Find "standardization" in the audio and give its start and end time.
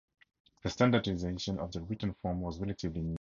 0.71-1.59